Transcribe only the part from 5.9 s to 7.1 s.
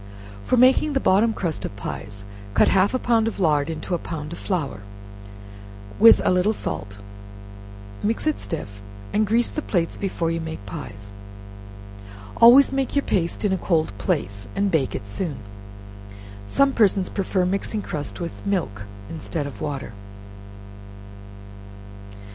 with a little salt;